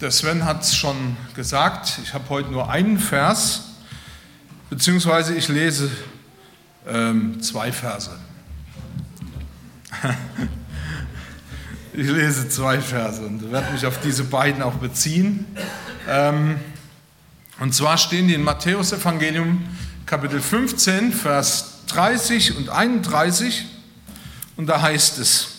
[0.00, 3.64] Der Sven hat es schon gesagt, ich habe heute nur einen Vers,
[4.70, 5.90] beziehungsweise ich lese
[6.86, 8.12] ähm, zwei Verse.
[11.92, 15.46] ich lese zwei Verse und werde mich auf diese beiden auch beziehen.
[16.08, 16.60] Ähm,
[17.58, 19.66] und zwar stehen die in Matthäus Evangelium
[20.06, 23.66] Kapitel 15, Vers 30 und 31
[24.56, 25.57] und da heißt es,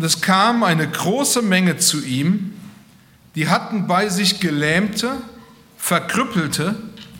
[0.00, 2.54] und es kam eine große Menge zu ihm,
[3.34, 5.12] die hatten bei sich Gelähmte,
[5.76, 6.74] Verkrüppelte,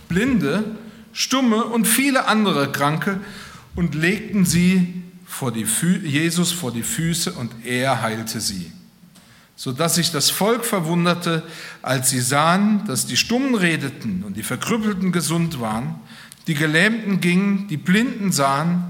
[0.09, 0.65] Blinde,
[1.13, 3.21] Stumme und viele andere Kranke
[3.77, 5.67] und legten sie vor die
[6.05, 8.73] Jesus vor die Füße und er heilte sie.
[9.57, 11.43] Sodass sich das Volk verwunderte,
[11.83, 15.97] als sie sahen, dass die Stummen redeten und die Verkrüppelten gesund waren,
[16.47, 18.85] die Gelähmten gingen, die Blinden sahen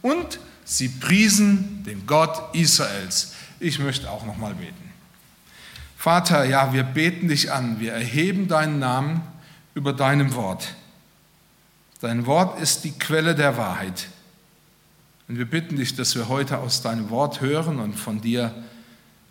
[0.00, 3.34] und Sie priesen den Gott Israels.
[3.62, 4.90] Ich möchte auch noch mal beten.
[5.96, 9.22] Vater, ja, wir beten dich an, wir erheben deinen Namen
[9.76, 10.74] über deinem Wort.
[12.00, 14.08] Dein Wort ist die Quelle der Wahrheit.
[15.28, 18.52] Und wir bitten dich, dass wir heute aus deinem Wort hören und von dir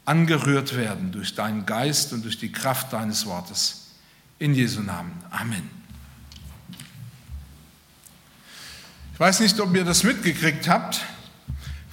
[0.06, 3.88] angerührt werden durch deinen Geist und durch die Kraft deines Wortes.
[4.40, 5.12] In Jesu Namen.
[5.30, 5.70] Amen.
[9.14, 11.02] Ich weiß nicht, ob ihr das mitgekriegt habt.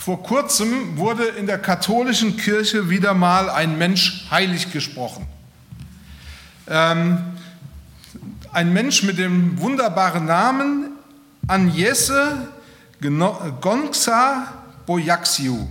[0.08, 5.26] Vor kurzem wurde in der katholischen Kirche wieder mal ein Mensch heilig gesprochen.
[6.66, 7.18] Ähm,
[8.50, 10.92] ein Mensch mit dem wunderbaren Namen
[11.46, 12.48] Agnese
[13.60, 14.54] Gonxa
[14.86, 15.68] Boyaxiu.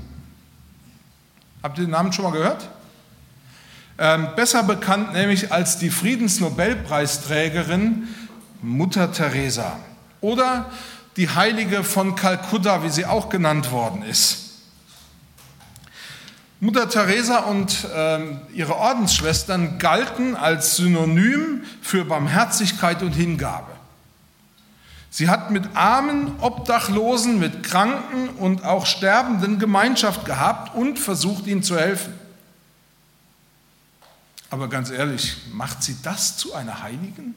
[1.63, 2.69] Habt ihr den Namen schon mal gehört?
[3.97, 8.07] Ähm, besser bekannt nämlich als die Friedensnobelpreisträgerin
[8.61, 9.79] Mutter Teresa.
[10.21, 10.69] Oder
[11.17, 14.43] die Heilige von Kalkutta, wie sie auch genannt worden ist.
[16.59, 18.19] Mutter Teresa und äh,
[18.53, 23.71] ihre Ordensschwestern galten als Synonym für Barmherzigkeit und Hingabe.
[25.09, 31.63] Sie hat mit Armen, Obdachlosen, mit Kranken und auch Sterbenden Gemeinschaft gehabt und versucht ihnen
[31.63, 32.13] zu helfen.
[34.49, 37.35] Aber ganz ehrlich, macht sie das zu einer Heiligen?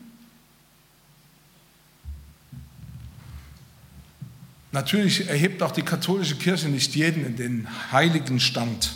[4.73, 8.93] Natürlich erhebt auch die katholische Kirche nicht jeden in den heiligen Stand.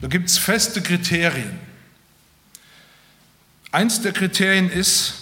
[0.00, 1.58] Da gibt es feste Kriterien.
[3.72, 5.14] Eins der Kriterien ist,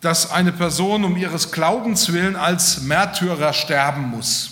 [0.00, 4.50] dass eine Person um ihres Glaubens willen als Märtyrer sterben muss.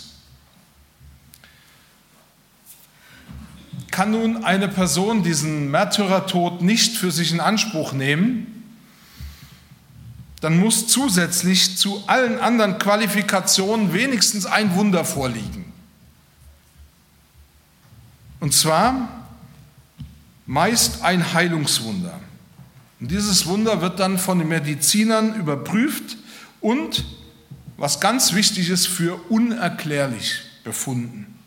[3.90, 8.53] Kann nun eine Person diesen Märtyrertod nicht für sich in Anspruch nehmen,
[10.40, 15.72] dann muss zusätzlich zu allen anderen Qualifikationen wenigstens ein Wunder vorliegen.
[18.40, 19.26] Und zwar
[20.44, 22.20] meist ein Heilungswunder.
[23.00, 26.18] Und dieses Wunder wird dann von den Medizinern überprüft
[26.60, 27.04] und,
[27.76, 31.38] was ganz wichtig ist, für unerklärlich befunden.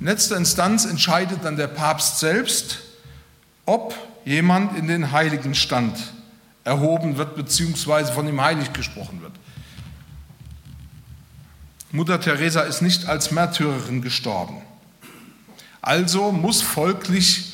[0.00, 2.78] In letzter Instanz entscheidet dann der Papst selbst,
[3.66, 3.94] ob
[4.24, 5.98] jemand in den Heiligen stand
[6.64, 9.32] erhoben wird, beziehungsweise von ihm heilig gesprochen wird.
[11.92, 14.62] Mutter Teresa ist nicht als Märtyrerin gestorben.
[15.80, 17.52] Also muss folglich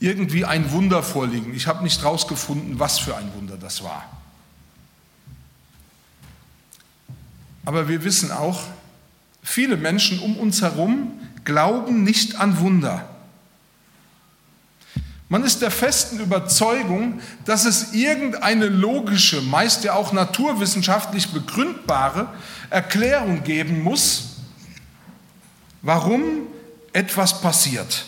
[0.00, 1.54] irgendwie ein Wunder vorliegen.
[1.54, 4.04] Ich habe nicht herausgefunden, was für ein Wunder das war.
[7.64, 8.62] Aber wir wissen auch,
[9.42, 11.12] viele Menschen um uns herum
[11.44, 13.08] glauben nicht an Wunder.
[15.34, 22.28] Man ist der festen Überzeugung, dass es irgendeine logische, meist ja auch naturwissenschaftlich begründbare
[22.70, 24.36] Erklärung geben muss,
[25.82, 26.46] warum
[26.92, 28.04] etwas passiert.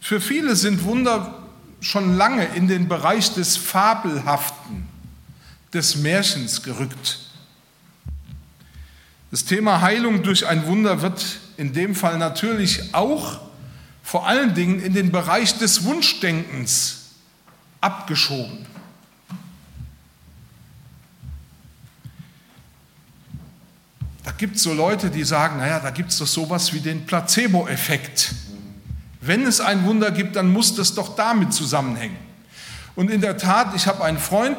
[0.00, 1.46] Für viele sind Wunder
[1.82, 4.88] schon lange in den Bereich des Fabelhaften,
[5.74, 7.18] des Märchens gerückt.
[9.30, 13.40] Das Thema Heilung durch ein Wunder wird in dem Fall natürlich auch
[14.02, 17.06] vor allen Dingen in den Bereich des Wunschdenkens
[17.80, 18.66] abgeschoben.
[24.22, 27.06] Da gibt es so Leute, die sagen, naja, da gibt es doch sowas wie den
[27.06, 28.34] Placebo-Effekt.
[29.20, 32.16] Wenn es ein Wunder gibt, dann muss das doch damit zusammenhängen.
[32.94, 34.58] Und in der Tat, ich habe einen Freund,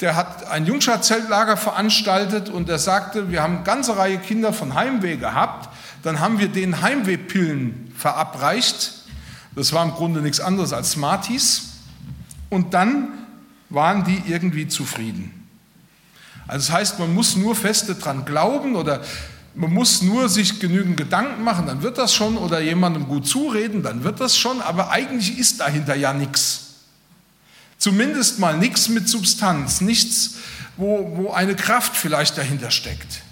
[0.00, 4.74] der hat ein Jungschar-Zeltlager veranstaltet und er sagte, wir haben eine ganze Reihe Kinder von
[4.74, 5.73] Heimweh gehabt
[6.04, 8.92] dann haben wir den Heimwehpillen verabreicht.
[9.56, 11.70] Das war im Grunde nichts anderes als Smarties.
[12.50, 13.08] Und dann
[13.70, 15.48] waren die irgendwie zufrieden.
[16.46, 19.02] Also das heißt, man muss nur feste dran glauben oder
[19.56, 23.84] Man muss nur sich genügend Gedanken machen, dann wird das schon, oder jemandem gut zureden,
[23.84, 26.60] dann wird das schon, aber eigentlich ist dahinter ja nichts.
[27.78, 30.36] Zumindest mal nichts mit Substanz, nichts,
[30.76, 33.22] wo, wo eine Kraft vielleicht dahinter steckt.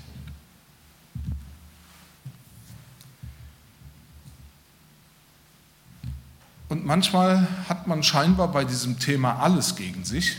[6.72, 10.38] Und manchmal hat man scheinbar bei diesem Thema alles gegen sich.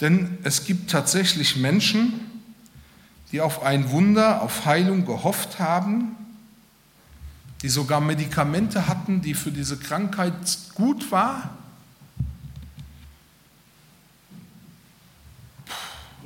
[0.00, 2.18] Denn es gibt tatsächlich Menschen,
[3.30, 6.16] die auf ein Wunder, auf Heilung gehofft haben,
[7.60, 10.32] die sogar Medikamente hatten, die für diese Krankheit
[10.74, 11.50] gut war.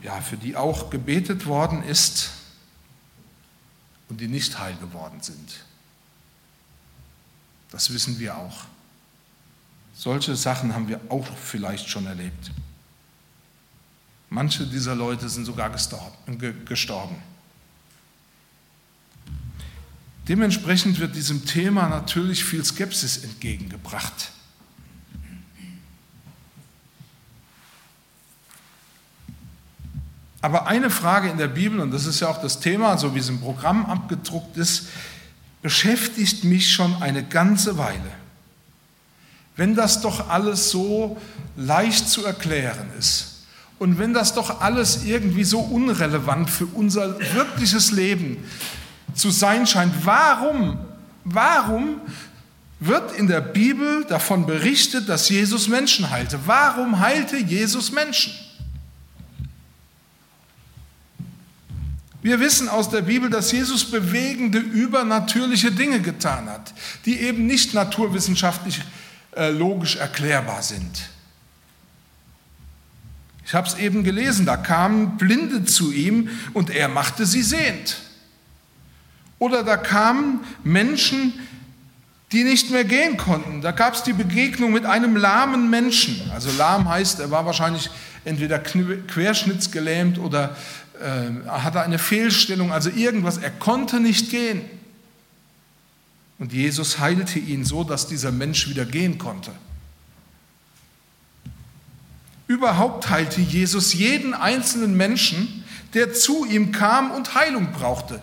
[0.01, 2.31] Ja, für die auch gebetet worden ist
[4.09, 5.65] und die nicht heil geworden sind.
[7.73, 8.65] Das wissen wir auch.
[9.95, 12.53] Solche Sachen haben wir auch vielleicht schon erlebt.
[14.29, 17.17] Manche dieser Leute sind sogar gestorben.
[20.29, 24.33] Dementsprechend wird diesem Thema natürlich viel Skepsis entgegengebracht.
[30.43, 33.21] Aber eine Frage in der Bibel, und das ist ja auch das Thema, so wie
[33.21, 34.89] es im Programm abgedruckt ist,
[35.62, 38.12] beschäftigt mich schon eine ganze Weile.
[39.56, 41.17] Wenn das doch alles so
[41.56, 43.29] leicht zu erklären ist,
[43.79, 48.37] und wenn das doch alles irgendwie so unrelevant für unser wirkliches Leben
[49.12, 50.79] zu sein scheint, warum,
[51.25, 52.00] warum
[52.79, 56.38] wird in der Bibel davon berichtet, dass Jesus Menschen heilte?
[56.47, 58.32] Warum heilte Jesus Menschen?
[62.23, 66.73] Wir wissen aus der Bibel, dass Jesus bewegende, übernatürliche Dinge getan hat,
[67.05, 68.81] die eben nicht naturwissenschaftlich
[69.37, 71.09] äh, logisch erklärbar sind.
[73.45, 77.99] Ich habe es eben gelesen, da kamen Blinde zu ihm und er machte sie sehend.
[79.41, 81.33] Oder da kamen Menschen,
[82.31, 83.61] die nicht mehr gehen konnten.
[83.61, 86.31] Da gab es die Begegnung mit einem lahmen Menschen.
[86.33, 87.91] Also lahm heißt, er war wahrscheinlich
[88.25, 90.57] entweder querschnittsgelähmt oder
[91.03, 93.39] äh, hatte eine Fehlstellung, also irgendwas.
[93.39, 94.63] Er konnte nicht gehen.
[96.39, 99.53] Und Jesus heilte ihn so, dass dieser Mensch wieder gehen konnte.
[102.47, 105.65] Überhaupt heilte Jesus jeden einzelnen Menschen,
[105.95, 108.21] der zu ihm kam und Heilung brauchte.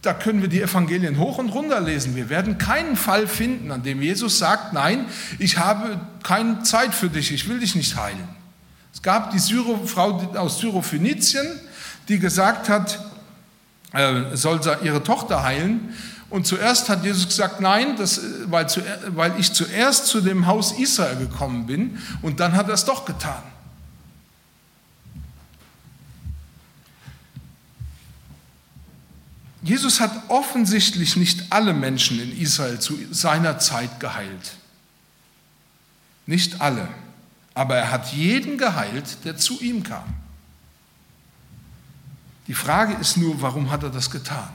[0.00, 2.16] Da können wir die Evangelien hoch und runter lesen.
[2.16, 5.06] Wir werden keinen Fall finden, an dem Jesus sagt, nein,
[5.38, 8.28] ich habe keine Zeit für dich, ich will dich nicht heilen.
[8.92, 11.46] Es gab die Syro, Frau aus Syrophönizien,
[12.08, 12.98] die gesagt hat,
[13.92, 15.94] äh, soll ihre Tochter heilen.
[16.30, 20.72] Und zuerst hat Jesus gesagt, nein, das, weil, zu, weil ich zuerst zu dem Haus
[20.72, 21.98] Israel gekommen bin.
[22.22, 23.42] Und dann hat er es doch getan.
[29.62, 34.56] Jesus hat offensichtlich nicht alle Menschen in Israel zu seiner Zeit geheilt.
[36.26, 36.88] Nicht alle.
[37.54, 40.21] Aber er hat jeden geheilt, der zu ihm kam.
[42.46, 44.50] Die Frage ist nur, warum hat er das getan?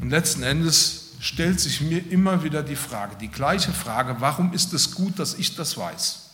[0.00, 4.72] Und letzten Endes stellt sich mir immer wieder die Frage, die gleiche Frage, warum ist
[4.72, 6.30] es gut, dass ich das weiß?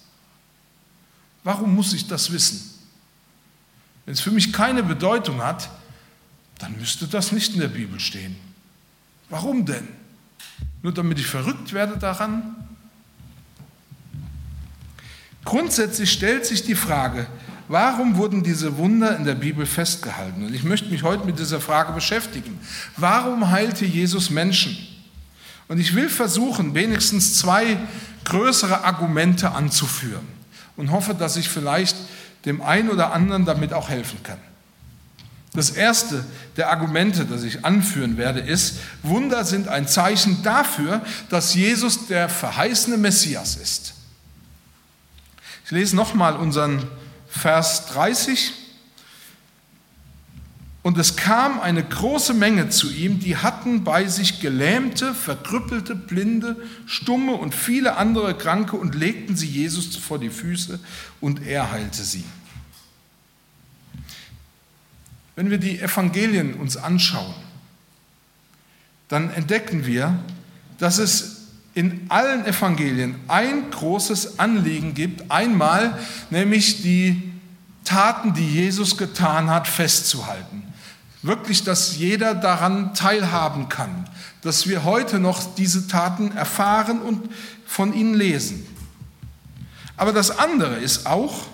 [1.43, 2.71] Warum muss ich das wissen?
[4.05, 5.71] Wenn es für mich keine Bedeutung hat,
[6.59, 8.37] dann müsste das nicht in der Bibel stehen.
[9.29, 9.89] Warum denn?
[10.83, 12.55] Nur damit ich verrückt werde daran?
[15.45, 17.27] Grundsätzlich stellt sich die Frage,
[17.69, 20.45] warum wurden diese Wunder in der Bibel festgehalten?
[20.45, 22.59] Und ich möchte mich heute mit dieser Frage beschäftigen.
[22.97, 24.77] Warum heilte Jesus Menschen?
[25.69, 27.79] Und ich will versuchen, wenigstens zwei
[28.25, 30.27] größere Argumente anzuführen
[30.77, 31.97] und hoffe, dass ich vielleicht
[32.45, 34.39] dem einen oder anderen damit auch helfen kann.
[35.55, 36.25] Das erste
[36.57, 42.29] der Argumente, das ich anführen werde, ist, Wunder sind ein Zeichen dafür, dass Jesus der
[42.29, 43.95] verheißene Messias ist.
[45.65, 46.87] Ich lese nochmal unseren
[47.37, 48.53] Vers 30.
[50.83, 56.57] Und es kam eine große Menge zu ihm, die hatten bei sich Gelähmte, Verkrüppelte, Blinde,
[56.87, 60.79] Stumme und viele andere Kranke und legten sie Jesus vor die Füße
[61.21, 62.25] und er heilte sie.
[65.37, 67.35] Wenn wir die Evangelien uns anschauen,
[69.09, 70.19] dann entdecken wir,
[70.79, 71.34] dass es
[71.75, 75.99] in allen Evangelien ein großes Anliegen gibt, einmal
[76.31, 77.33] nämlich die
[77.85, 80.65] Taten, die Jesus getan hat, festzuhalten
[81.25, 84.09] wirklich, dass jeder daran teilhaben kann,
[84.43, 87.31] dass wir heute noch diese Taten erfahren und
[87.67, 88.67] von ihnen lesen.
[89.97, 91.47] Aber das andere ist auch,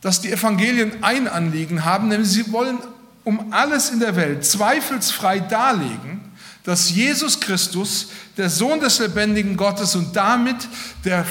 [0.00, 2.78] dass die Evangelien ein Anliegen haben, nämlich sie wollen
[3.24, 6.29] um alles in der Welt zweifelsfrei darlegen,
[6.64, 10.56] dass Jesus Christus, der Sohn des lebendigen Gottes und damit
[11.04, 11.24] der,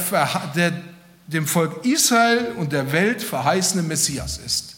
[0.55, 0.81] der,
[1.27, 4.75] dem Volk Israel und der Welt verheißene Messias ist.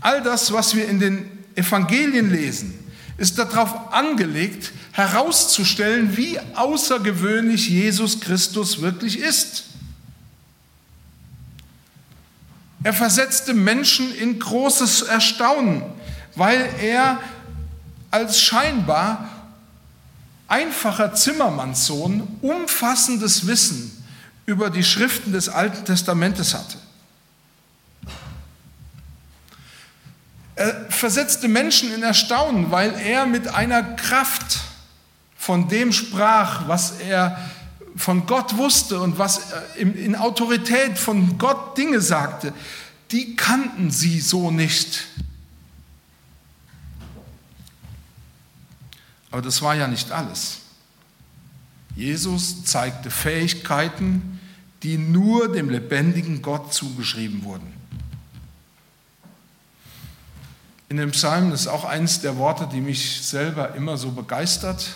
[0.00, 2.78] All das, was wir in den Evangelien lesen,
[3.16, 9.64] ist darauf angelegt, herauszustellen, wie außergewöhnlich Jesus Christus wirklich ist.
[12.82, 15.82] Er versetzte Menschen in großes Erstaunen,
[16.34, 17.18] weil er
[18.14, 19.28] als scheinbar
[20.46, 24.04] einfacher Zimmermannssohn umfassendes Wissen
[24.46, 26.78] über die Schriften des Alten Testamentes hatte.
[30.54, 34.60] Er versetzte Menschen in Erstaunen, weil er mit einer Kraft
[35.36, 37.36] von dem sprach, was er
[37.96, 39.40] von Gott wusste und was
[39.74, 42.52] in Autorität von Gott Dinge sagte,
[43.10, 45.04] die kannten sie so nicht.
[49.34, 50.58] Aber das war ja nicht alles.
[51.96, 54.38] Jesus zeigte Fähigkeiten,
[54.84, 57.66] die nur dem lebendigen Gott zugeschrieben wurden.
[60.88, 64.94] In dem Psalm ist auch eines der Worte, die mich selber immer so begeistert.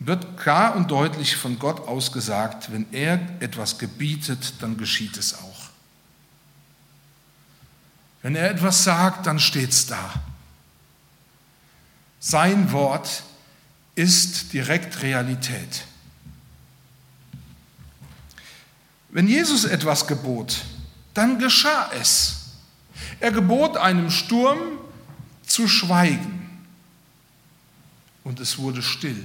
[0.00, 5.70] wird klar und deutlich von Gott ausgesagt, wenn er etwas gebietet, dann geschieht es auch.
[8.22, 10.20] Wenn er etwas sagt, dann steht es da.
[12.24, 13.24] Sein Wort
[13.96, 15.84] ist direkt Realität.
[19.08, 20.64] Wenn Jesus etwas gebot,
[21.14, 22.52] dann geschah es.
[23.18, 24.58] Er gebot einem Sturm
[25.44, 26.64] zu schweigen
[28.22, 29.24] und es wurde still.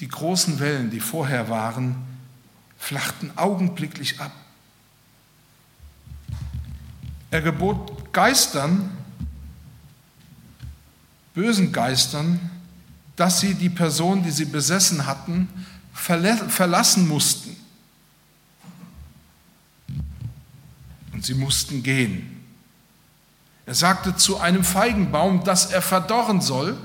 [0.00, 1.96] Die großen Wellen, die vorher waren,
[2.76, 4.32] flachten augenblicklich ab.
[7.30, 9.01] Er gebot Geistern,
[11.34, 12.38] bösen Geistern,
[13.16, 15.48] dass sie die Person, die sie besessen hatten,
[15.92, 17.56] verlassen mussten.
[21.12, 22.40] Und sie mussten gehen.
[23.66, 26.76] Er sagte zu einem Feigenbaum, dass er verdorren soll,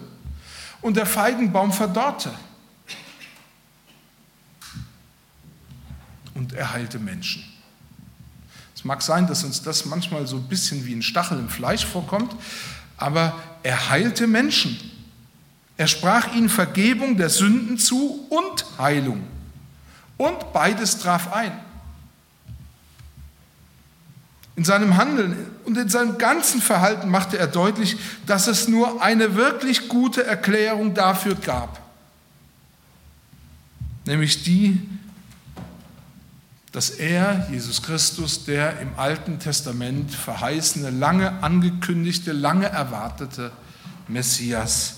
[0.81, 2.31] und der Feigenbaum verdorrte.
[6.37, 7.43] und er heilte Menschen.
[8.75, 11.85] Es mag sein, dass uns das manchmal so ein bisschen wie ein Stachel im Fleisch
[11.85, 12.35] vorkommt,
[12.97, 14.79] aber er heilte Menschen.
[15.77, 19.23] Er sprach ihnen Vergebung der Sünden zu und Heilung.
[20.17, 21.51] Und beides traf ein.
[24.55, 29.35] In seinem Handeln und in seinem ganzen Verhalten machte er deutlich, dass es nur eine
[29.35, 31.79] wirklich gute Erklärung dafür gab,
[34.05, 34.81] nämlich die,
[36.77, 43.51] dass er, Jesus Christus, der im Alten Testament verheißene, lange angekündigte, lange erwartete
[44.07, 44.97] Messias,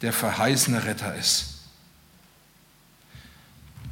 [0.00, 1.58] der verheißene Retter ist.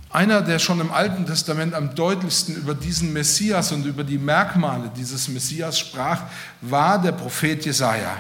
[0.08, 4.90] Einer, der schon im Alten Testament am deutlichsten über diesen Messias und über die Merkmale
[4.97, 6.23] dieses Messias sprach,
[6.62, 8.16] war der Prophet Jesaja.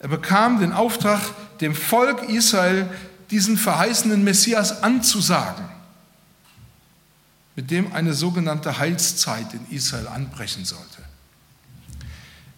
[0.00, 1.22] Er bekam den Auftrag,
[1.62, 2.90] dem Volk Israel
[3.30, 5.75] diesen verheißenen Messias anzusagen
[7.56, 11.02] mit dem eine sogenannte Heilszeit in Israel anbrechen sollte.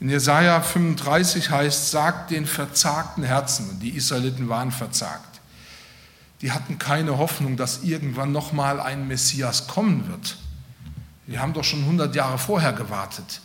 [0.00, 5.40] In Jesaja 35 heißt, sagt den verzagten Herzen, und die Israeliten waren verzagt.
[6.40, 10.36] Die hatten keine Hoffnung, dass irgendwann nochmal ein Messias kommen wird.
[11.26, 13.40] Die haben doch schon 100 Jahre vorher gewartet.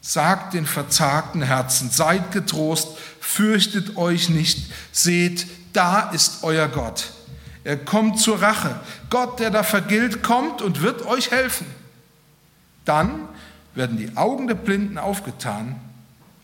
[0.00, 2.88] Sagt den verzagten Herzen, seid getrost,
[3.20, 7.12] fürchtet euch nicht, seht, da ist euer Gott.
[7.68, 8.80] Er kommt zur Rache.
[9.10, 11.66] Gott, der da vergilt, kommt und wird euch helfen.
[12.86, 13.28] Dann
[13.74, 15.76] werden die Augen der Blinden aufgetan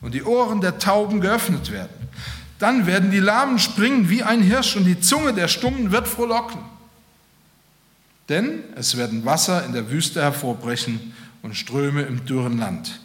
[0.02, 2.10] und die Ohren der Tauben geöffnet werden.
[2.58, 6.60] Dann werden die Lahmen springen wie ein Hirsch und die Zunge der Stummen wird frohlocken.
[8.28, 13.00] Denn es werden Wasser in der Wüste hervorbrechen und Ströme im dürren Land.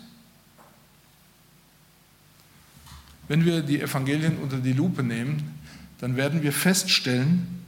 [3.30, 5.58] Wenn wir die Evangelien unter die Lupe nehmen,
[6.02, 7.59] dann werden wir feststellen,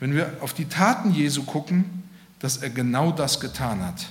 [0.00, 2.04] wenn wir auf die Taten Jesu gucken,
[2.38, 4.06] dass er genau das getan hat.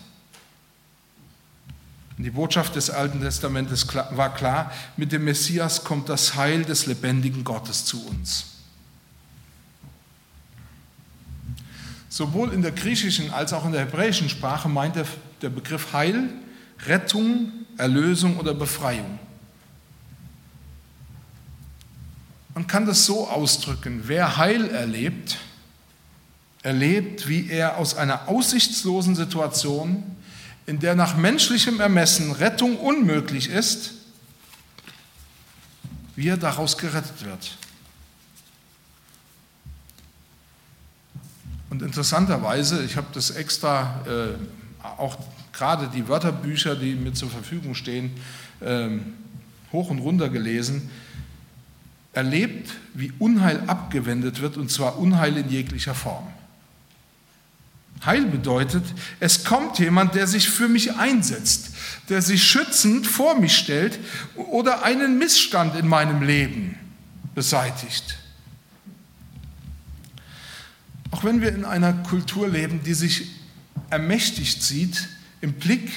[2.17, 7.44] Die Botschaft des Alten Testamentes war klar, mit dem Messias kommt das Heil des lebendigen
[7.44, 8.46] Gottes zu uns.
[12.10, 16.29] Sowohl in der griechischen als auch in der hebräischen Sprache meint der Begriff Heil
[16.86, 19.20] Rettung, Erlösung oder Befreiung.
[22.56, 25.38] Man kann das so ausdrücken, wer Heil erlebt,
[26.68, 30.04] erlebt, wie er aus einer aussichtslosen Situation,
[30.66, 33.94] in der nach menschlichem Ermessen Rettung unmöglich ist,
[36.18, 37.58] wie er daraus gerettet wird.
[41.70, 45.18] Und interessanterweise, ich habe das extra, äh, auch
[45.54, 48.12] gerade die Wörterbücher, die mir zur Verfügung stehen,
[48.60, 48.90] äh,
[49.72, 50.90] hoch und runter gelesen,
[52.12, 56.28] erlebt, wie Unheil abgewendet wird, und zwar Unheil in jeglicher Form.
[58.06, 58.84] Heil bedeutet,
[59.20, 61.72] es kommt jemand, der sich für mich einsetzt,
[62.10, 64.00] der sich schützend vor mich stellt
[64.36, 66.77] oder einen Missstand in meinem Leben
[67.36, 68.18] beseitigt.
[71.12, 73.27] Auch wenn wir in einer Kultur leben, die sich
[73.89, 75.08] ermächtigt sieht,
[75.42, 75.89] im Blick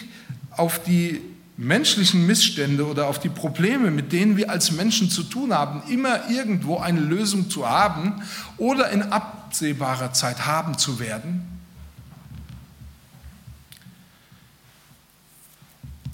[0.51, 1.21] auf die
[1.57, 6.31] menschlichen Missstände oder auf die Probleme, mit denen wir als Menschen zu tun haben, immer
[6.31, 8.23] irgendwo eine Lösung zu haben
[8.57, 11.60] oder in absehbarer Zeit haben zu werden,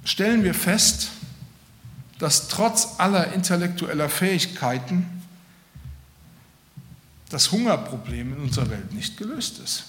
[0.07, 1.11] stellen wir fest,
[2.19, 5.07] dass trotz aller intellektueller Fähigkeiten
[7.29, 9.85] das Hungerproblem in unserer Welt nicht gelöst ist.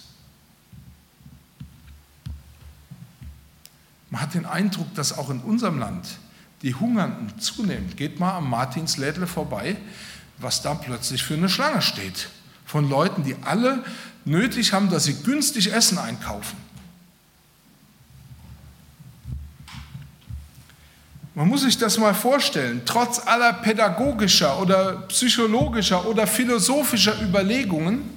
[4.09, 6.17] Man hat den Eindruck, dass auch in unserem Land
[6.63, 7.95] die Hungernden zunehmen.
[7.95, 9.77] Geht mal am Martinslädle vorbei,
[10.39, 12.29] was da plötzlich für eine Schlange steht.
[12.65, 13.83] Von Leuten, die alle
[14.25, 16.57] nötig haben, dass sie günstig Essen einkaufen.
[21.37, 28.09] Man muss sich das mal vorstellen, trotz aller pädagogischer oder psychologischer oder philosophischer Überlegungen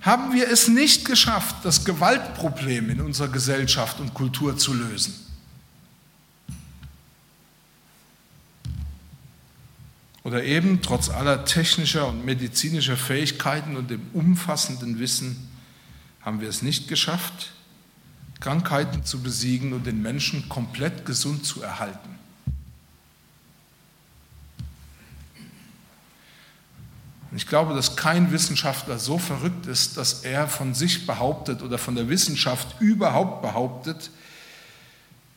[0.00, 5.14] haben wir es nicht geschafft, das Gewaltproblem in unserer Gesellschaft und Kultur zu lösen.
[10.24, 15.48] Oder eben trotz aller technischer und medizinischer Fähigkeiten und dem umfassenden Wissen
[16.22, 17.52] haben wir es nicht geschafft,
[18.42, 22.18] Krankheiten zu besiegen und den Menschen komplett gesund zu erhalten.
[27.34, 31.94] ich glaube, dass kein Wissenschaftler so verrückt ist, dass er von sich behauptet oder von
[31.94, 34.10] der Wissenschaft überhaupt behauptet,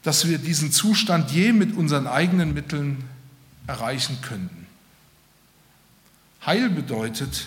[0.04, 3.06] dass wir diesen Zustand je mit unseren eigenen Mitteln
[3.65, 4.68] erreichen könnten.
[6.46, 7.46] Heil bedeutet,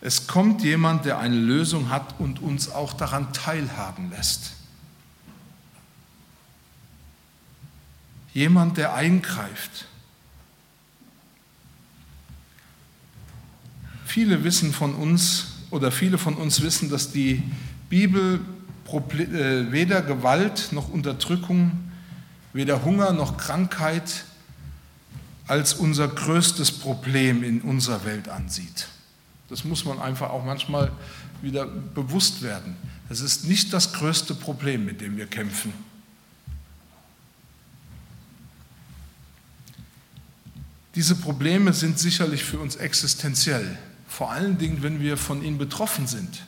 [0.00, 4.52] es kommt jemand, der eine Lösung hat und uns auch daran teilhaben lässt.
[8.32, 9.86] Jemand, der eingreift.
[14.06, 17.42] Viele wissen von uns oder viele von uns wissen, dass die
[17.88, 18.40] Bibel
[18.92, 21.92] äh, weder Gewalt noch Unterdrückung,
[22.52, 24.24] weder Hunger noch Krankheit
[25.46, 28.88] als unser größtes Problem in unserer Welt ansieht.
[29.50, 30.92] Das muss man einfach auch manchmal
[31.42, 32.76] wieder bewusst werden.
[33.08, 35.72] Es ist nicht das größte Problem, mit dem wir kämpfen.
[40.94, 46.06] Diese Probleme sind sicherlich für uns existenziell, vor allen Dingen, wenn wir von ihnen betroffen
[46.06, 46.44] sind.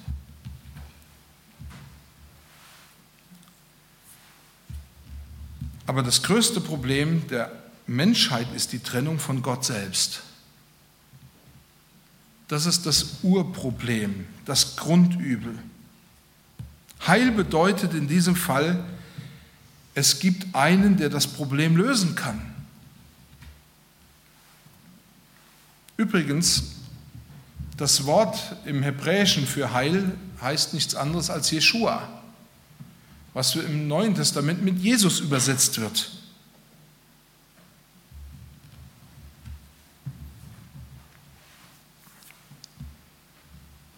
[5.87, 7.51] Aber das größte Problem der
[7.87, 10.23] Menschheit ist die Trennung von Gott selbst.
[12.53, 15.59] Das ist das Urproblem, das Grundübel.
[17.07, 18.85] Heil bedeutet in diesem Fall,
[19.95, 22.55] es gibt einen, der das Problem lösen kann.
[25.97, 26.65] Übrigens,
[27.79, 30.13] das Wort im Hebräischen für Heil
[30.43, 32.07] heißt nichts anderes als Jeshua,
[33.33, 36.22] was im Neuen Testament mit Jesus übersetzt wird.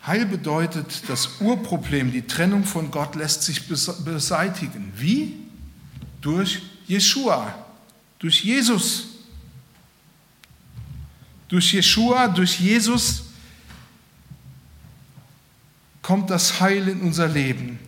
[0.06, 4.92] Heil bedeutet, das Urproblem, die Trennung von Gott lässt sich beseitigen.
[4.96, 5.34] Wie?
[6.20, 7.54] Durch Jeshua,
[8.18, 9.06] durch Jesus.
[11.48, 13.24] Durch Jeshua, durch Jesus
[16.02, 17.78] kommt das Heil in unser Leben.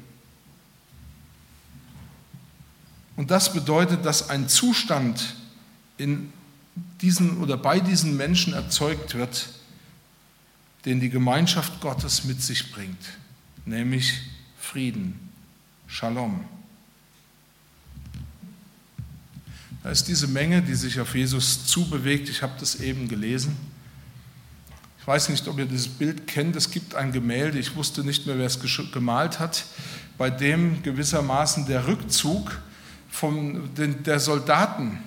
[3.17, 5.37] Und das bedeutet, dass ein Zustand
[5.99, 6.33] in
[7.03, 9.49] diesen oder bei diesen Menschen erzeugt wird,
[10.87, 13.05] den die Gemeinschaft Gottes mit sich bringt,
[13.65, 14.23] nämlich
[14.59, 15.19] Frieden,
[15.89, 16.45] Shalom.
[19.83, 22.29] Da ist diese Menge, die sich auf Jesus zubewegt.
[22.29, 23.57] Ich habe das eben gelesen.
[25.01, 26.57] Ich weiß nicht, ob ihr dieses Bild kennt.
[26.57, 28.59] Es gibt ein Gemälde, ich wusste nicht mehr, wer es
[28.93, 29.65] gemalt hat,
[30.19, 32.61] bei dem gewissermaßen der Rückzug
[33.09, 34.99] von den, der Soldaten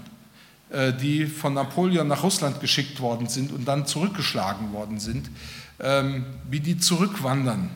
[0.72, 5.30] die von Napoleon nach Russland geschickt worden sind und dann zurückgeschlagen worden sind,
[5.80, 7.70] ähm, wie die zurückwandern.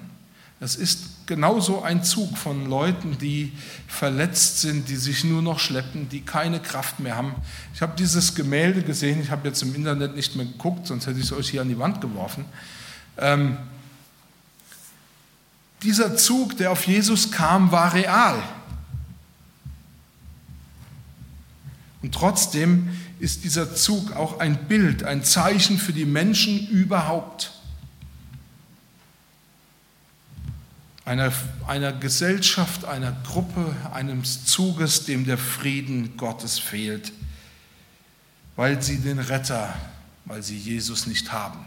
[0.59, 3.51] Es ist genauso ein Zug von Leuten, die
[3.87, 7.35] verletzt sind, die sich nur noch schleppen, die keine Kraft mehr haben.
[7.73, 11.19] Ich habe dieses Gemälde gesehen, ich habe jetzt im Internet nicht mehr geguckt, sonst hätte
[11.19, 12.45] ich es euch hier an die Wand geworfen.
[13.17, 13.57] Ähm,
[15.81, 18.41] dieser Zug, der auf Jesus kam, war real.
[22.03, 22.89] Und trotzdem
[23.19, 27.53] ist dieser Zug auch ein Bild, ein Zeichen für die Menschen überhaupt.
[31.05, 31.31] Einer,
[31.65, 37.13] einer Gesellschaft, einer Gruppe, eines Zuges, dem der Frieden Gottes fehlt,
[38.57, 39.73] weil sie den Retter,
[40.25, 41.65] weil sie Jesus nicht haben.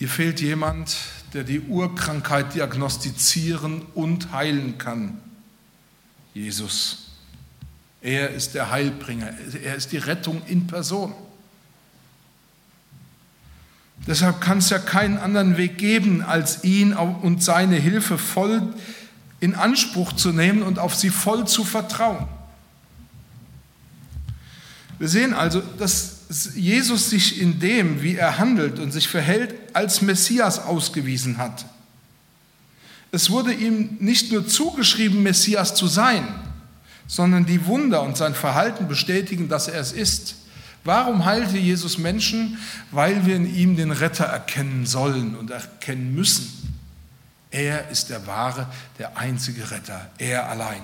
[0.00, 0.96] Ihr fehlt jemand,
[1.32, 5.18] der die Urkrankheit diagnostizieren und heilen kann.
[6.34, 7.10] Jesus.
[8.00, 9.30] Er ist der Heilbringer.
[9.64, 11.14] Er ist die Rettung in Person.
[14.06, 18.62] Deshalb kann es ja keinen anderen Weg geben, als ihn und seine Hilfe voll
[19.40, 22.28] in Anspruch zu nehmen und auf sie voll zu vertrauen.
[24.98, 26.15] Wir sehen also, dass
[26.54, 31.66] Jesus sich in dem, wie er handelt und sich verhält, als Messias ausgewiesen hat.
[33.12, 36.26] Es wurde ihm nicht nur zugeschrieben, Messias zu sein,
[37.06, 40.36] sondern die Wunder und sein Verhalten bestätigen, dass er es ist.
[40.84, 42.58] Warum heilte Jesus Menschen?
[42.90, 46.76] Weil wir in ihm den Retter erkennen sollen und erkennen müssen.
[47.50, 50.82] Er ist der wahre, der einzige Retter, er allein.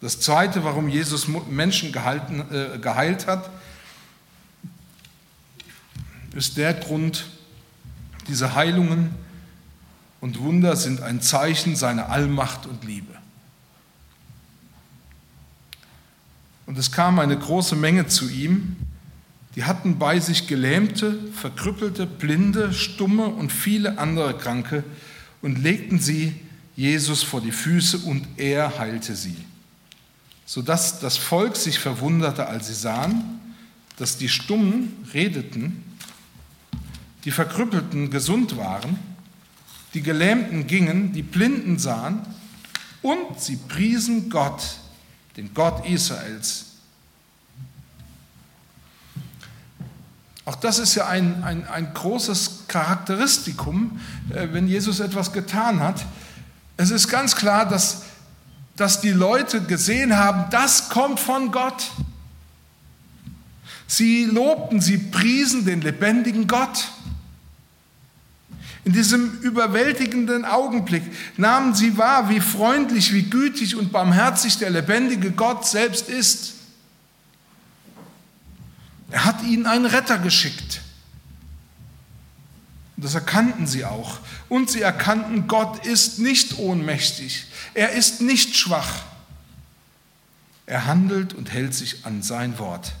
[0.00, 3.50] Das Zweite, warum Jesus Menschen gehalten, äh, geheilt hat,
[6.38, 7.26] ist der Grund,
[8.28, 9.10] diese Heilungen
[10.20, 13.12] und Wunder sind ein Zeichen seiner Allmacht und Liebe.
[16.66, 18.76] Und es kam eine große Menge zu ihm,
[19.56, 24.84] die hatten bei sich Gelähmte, Verkrüppelte, Blinde, Stumme und viele andere Kranke
[25.42, 26.36] und legten sie
[26.76, 29.36] Jesus vor die Füße und er heilte sie,
[30.46, 33.40] sodass das Volk sich verwunderte, als sie sahen,
[33.96, 35.87] dass die Stummen redeten
[37.24, 38.98] die Verkrüppelten gesund waren,
[39.94, 42.20] die Gelähmten gingen, die Blinden sahen
[43.02, 44.62] und sie priesen Gott,
[45.36, 46.66] den Gott Israels.
[50.48, 54.00] Auch das ist ja ein, ein, ein großes Charakteristikum,
[54.30, 56.06] äh, wenn Jesus etwas getan hat.
[56.78, 58.04] Es ist ganz klar, dass,
[58.74, 61.90] dass die Leute gesehen haben, das kommt von Gott.
[63.86, 66.92] Sie lobten, sie priesen den lebendigen Gott.
[68.88, 71.02] In diesem überwältigenden Augenblick
[71.36, 76.54] nahmen sie wahr, wie freundlich, wie gütig und barmherzig der lebendige Gott selbst ist.
[79.10, 80.80] Er hat ihnen einen Retter geschickt.
[82.96, 84.20] Das erkannten sie auch.
[84.48, 87.44] Und sie erkannten, Gott ist nicht ohnmächtig.
[87.74, 89.02] Er ist nicht schwach.
[90.64, 92.92] Er handelt und hält sich an sein Wort.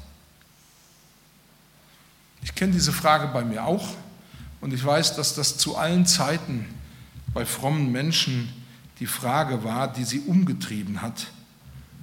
[2.42, 3.88] Ich kenne diese Frage bei mir auch.
[4.60, 6.66] Und ich weiß, dass das zu allen Zeiten
[7.32, 8.52] bei frommen Menschen
[8.98, 11.28] die Frage war, die sie umgetrieben hat.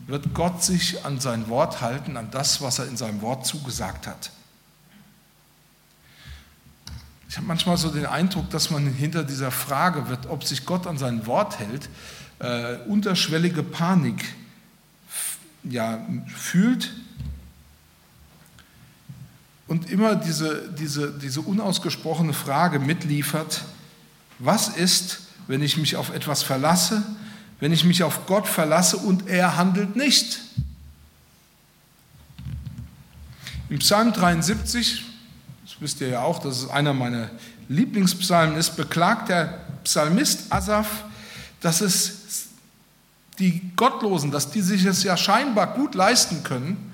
[0.08, 4.08] Wird Gott sich an sein Wort halten, an das, was er in seinem Wort zugesagt
[4.08, 4.32] hat?
[7.28, 10.88] Ich habe manchmal so den Eindruck, dass man hinter dieser Frage wird, ob sich Gott
[10.88, 11.90] an sein Wort hält,
[12.40, 14.24] äh, unterschwellige Panik
[15.64, 16.94] ja, fühlt
[19.68, 23.64] und immer diese, diese, diese unausgesprochene Frage mitliefert,
[24.40, 27.04] was ist, wenn ich mich auf etwas verlasse,
[27.60, 30.42] wenn ich mich auf Gott verlasse und er handelt nicht?
[33.70, 35.04] Im Psalm 73,
[35.64, 37.32] das wisst ihr ja auch, dass es einer meiner
[37.68, 41.06] Lieblingspsalmen ist, beklagt der Psalmist Asaf,
[41.62, 42.50] dass es
[43.40, 46.94] die Gottlosen, dass die sich es ja scheinbar gut leisten können,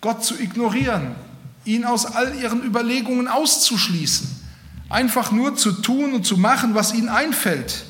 [0.00, 1.14] Gott zu ignorieren,
[1.64, 4.28] ihn aus all ihren Überlegungen auszuschließen,
[4.88, 7.84] einfach nur zu tun und zu machen, was ihnen einfällt.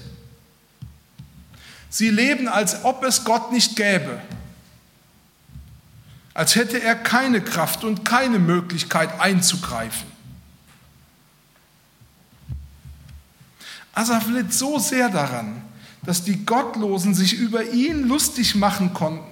[1.88, 4.20] Sie leben, als ob es Gott nicht gäbe,
[6.34, 10.10] als hätte er keine Kraft und keine Möglichkeit einzugreifen.
[13.94, 15.62] Asaf litt so sehr daran,
[16.02, 19.31] dass die Gottlosen sich über ihn lustig machen konnten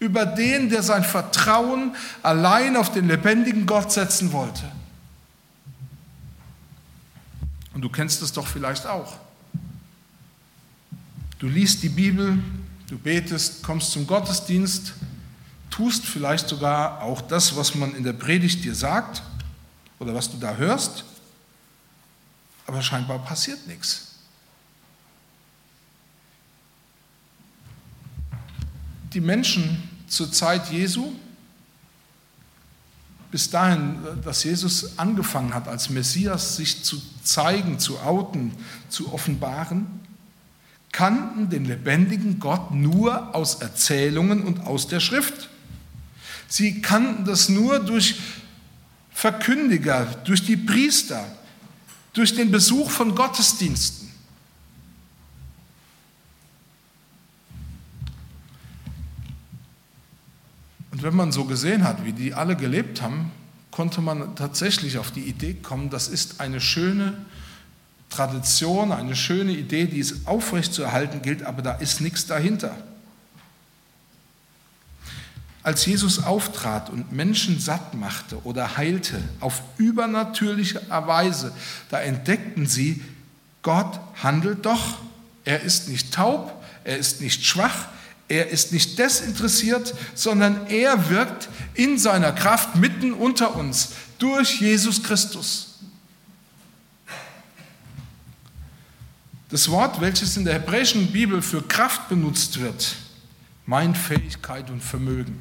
[0.00, 4.64] über den, der sein Vertrauen allein auf den lebendigen Gott setzen wollte.
[7.74, 9.16] Und du kennst es doch vielleicht auch.
[11.38, 12.42] Du liest die Bibel,
[12.88, 14.94] du betest, kommst zum Gottesdienst,
[15.70, 19.22] tust vielleicht sogar auch das, was man in der Predigt dir sagt
[19.98, 21.04] oder was du da hörst,
[22.66, 24.16] aber scheinbar passiert nichts.
[29.12, 31.12] Die Menschen zur Zeit Jesu,
[33.30, 38.52] bis dahin, dass Jesus angefangen hat, als Messias sich zu zeigen, zu outen,
[38.88, 39.86] zu offenbaren,
[40.92, 45.50] kannten den lebendigen Gott nur aus Erzählungen und aus der Schrift.
[46.48, 48.18] Sie kannten das nur durch
[49.12, 51.24] Verkündiger, durch die Priester,
[52.14, 54.07] durch den Besuch von Gottesdiensten.
[60.98, 63.30] Und wenn man so gesehen hat, wie die alle gelebt haben,
[63.70, 67.16] konnte man tatsächlich auf die Idee kommen, das ist eine schöne
[68.10, 72.76] Tradition, eine schöne Idee, die es aufrechtzuerhalten gilt, aber da ist nichts dahinter.
[75.62, 81.52] Als Jesus auftrat und Menschen satt machte oder heilte auf übernatürliche Weise,
[81.90, 83.04] da entdeckten sie,
[83.62, 84.98] Gott handelt doch.
[85.44, 87.86] Er ist nicht taub, er ist nicht schwach,
[88.28, 95.02] er ist nicht desinteressiert, sondern er wirkt in seiner Kraft mitten unter uns durch Jesus
[95.02, 95.78] Christus.
[99.48, 102.96] Das Wort, welches in der hebräischen Bibel für Kraft benutzt wird,
[103.64, 105.40] meint Fähigkeit und Vermögen.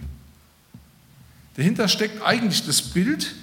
[1.58, 3.36] Dahinter steckt eigentlich das Bild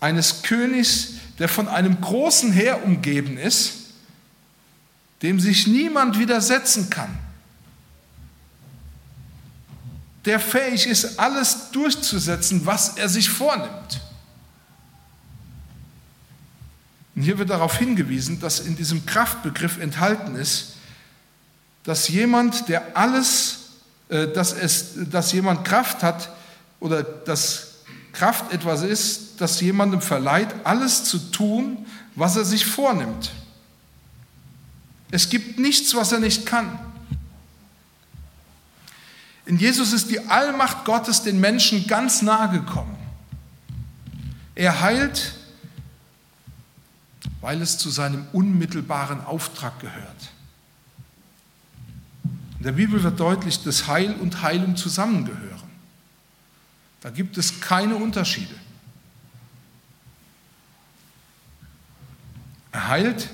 [0.00, 3.74] eines Königs, der von einem großen Heer umgeben ist,
[5.22, 7.16] dem sich niemand widersetzen kann
[10.26, 14.00] der fähig ist, alles durchzusetzen, was er sich vornimmt.
[17.14, 20.74] Und hier wird darauf hingewiesen, dass in diesem Kraftbegriff enthalten ist,
[21.84, 23.58] dass jemand, der alles,
[24.08, 26.30] äh, dass, es, dass jemand Kraft hat
[26.80, 27.76] oder dass
[28.12, 31.86] Kraft etwas ist, das jemandem verleiht, alles zu tun,
[32.16, 33.30] was er sich vornimmt.
[35.10, 36.78] Es gibt nichts, was er nicht kann.
[39.46, 42.96] In Jesus ist die Allmacht Gottes den Menschen ganz nahe gekommen.
[44.56, 45.34] Er heilt,
[47.40, 50.32] weil es zu seinem unmittelbaren Auftrag gehört.
[52.58, 55.70] In der Bibel wird deutlich, dass Heil und Heilung zusammengehören.
[57.00, 58.54] Da gibt es keine Unterschiede.
[62.72, 63.28] Er heilt,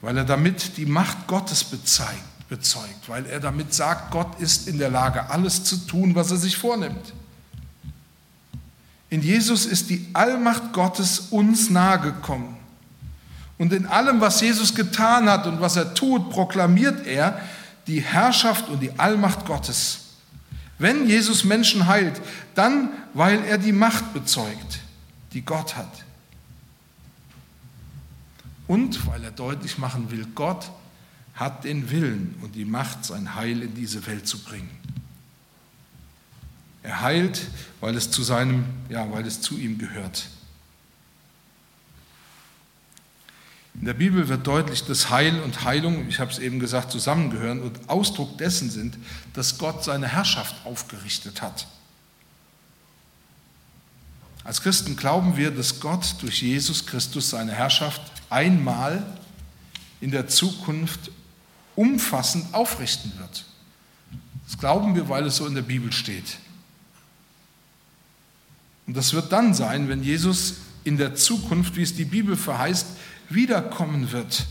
[0.00, 4.76] weil er damit die Macht Gottes bezeigt bezeugt, weil er damit sagt, Gott ist in
[4.76, 7.14] der Lage, alles zu tun, was er sich vornimmt.
[9.08, 12.56] In Jesus ist die Allmacht Gottes uns nahegekommen.
[13.56, 17.40] Und in allem, was Jesus getan hat und was er tut, proklamiert er
[17.86, 20.00] die Herrschaft und die Allmacht Gottes.
[20.78, 22.20] Wenn Jesus Menschen heilt,
[22.54, 24.80] dann, weil er die Macht bezeugt,
[25.32, 26.04] die Gott hat.
[28.66, 30.70] Und weil er deutlich machen will, Gott
[31.40, 34.70] hat den Willen und die Macht, sein Heil in diese Welt zu bringen.
[36.82, 37.48] Er heilt,
[37.80, 40.28] weil es zu seinem, ja, weil es zu ihm gehört.
[43.74, 47.62] In der Bibel wird deutlich, dass Heil und Heilung, ich habe es eben gesagt, zusammengehören
[47.62, 48.98] und Ausdruck dessen sind,
[49.32, 51.66] dass Gott seine Herrschaft aufgerichtet hat.
[54.44, 59.06] Als Christen glauben wir, dass Gott durch Jesus Christus seine Herrschaft einmal
[60.02, 61.10] in der Zukunft
[61.80, 63.46] umfassend aufrichten wird.
[64.44, 66.36] Das glauben wir, weil es so in der Bibel steht.
[68.86, 72.86] Und das wird dann sein, wenn Jesus in der Zukunft, wie es die Bibel verheißt,
[73.30, 74.44] wiederkommen wird.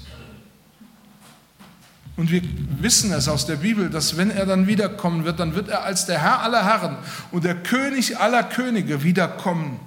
[2.16, 2.42] Und wir
[2.82, 6.08] wissen es aus der Bibel, dass wenn er dann wiederkommen wird, dann wird er als
[6.08, 6.98] der Herr aller Herren
[7.32, 9.80] und der König aller Könige wiederkommen.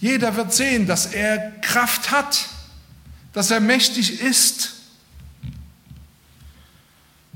[0.00, 2.48] Jeder wird sehen, dass er Kraft hat
[3.34, 4.72] dass er mächtig ist.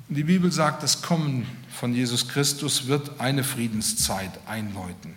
[0.08, 5.14] Und die Bibel sagt, das Kommen von Jesus Christus wird eine Friedenszeit einläuten.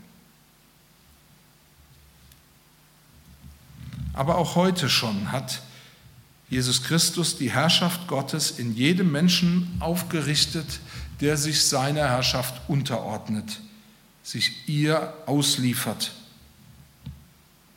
[4.13, 5.61] Aber auch heute schon hat
[6.49, 10.81] Jesus Christus die Herrschaft Gottes in jedem Menschen aufgerichtet,
[11.21, 13.61] der sich seiner Herrschaft unterordnet,
[14.23, 16.11] sich ihr ausliefert.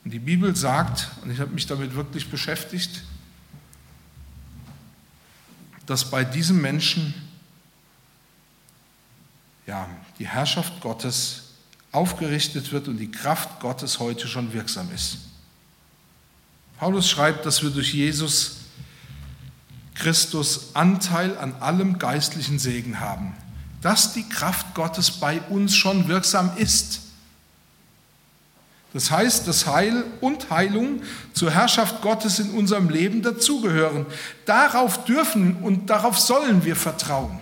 [0.04, 3.04] Und die Bibel sagt, und ich habe mich damit wirklich beschäftigt,
[5.86, 7.14] dass bei diesem Menschen
[9.66, 9.88] ja,
[10.18, 11.54] die Herrschaft Gottes
[11.92, 15.18] aufgerichtet wird und die Kraft Gottes heute schon wirksam ist.
[16.78, 18.56] Paulus schreibt, dass wir durch Jesus
[19.94, 23.34] Christus Anteil an allem geistlichen Segen haben,
[23.80, 27.03] dass die Kraft Gottes bei uns schon wirksam ist.
[28.94, 31.02] Das heißt, dass Heil und Heilung
[31.33, 34.07] zur Herrschaft Gottes in unserem Leben dazugehören.
[34.46, 37.40] Darauf dürfen und darauf sollen wir vertrauen.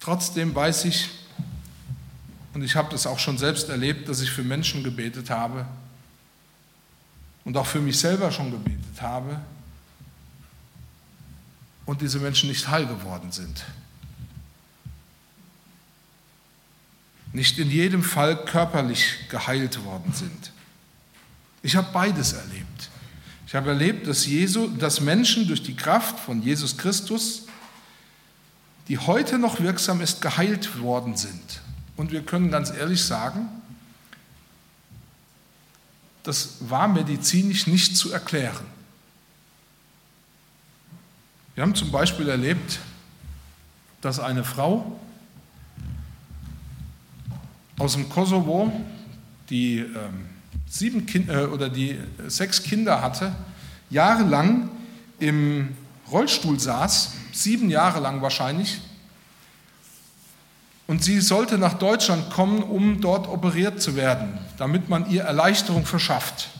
[0.00, 1.08] Trotzdem weiß ich,
[2.52, 5.64] und ich habe das auch schon selbst erlebt, dass ich für Menschen gebetet habe
[7.46, 9.40] und auch für mich selber schon gebetet habe
[11.86, 13.64] und diese Menschen nicht heil geworden sind.
[17.32, 20.52] Nicht in jedem Fall körperlich geheilt worden sind.
[21.62, 22.90] Ich habe beides erlebt.
[23.46, 27.46] Ich habe erlebt, dass, Jesu, dass Menschen durch die Kraft von Jesus Christus,
[28.88, 31.60] die heute noch wirksam ist, geheilt worden sind.
[31.96, 33.48] Und wir können ganz ehrlich sagen,
[36.22, 38.64] das war medizinisch nicht zu erklären.
[41.54, 42.78] Wir haben zum Beispiel erlebt,
[44.00, 44.98] dass eine Frau
[47.78, 48.72] aus dem Kosovo,
[49.50, 50.26] die ähm,
[50.68, 53.34] sieben kind, äh, oder die sechs Kinder hatte,
[53.90, 54.70] jahrelang
[55.18, 55.68] im
[56.10, 58.80] Rollstuhl saß, sieben Jahre lang wahrscheinlich,
[60.86, 65.86] und sie sollte nach Deutschland kommen, um dort operiert zu werden, damit man ihr Erleichterung
[65.86, 66.50] verschafft.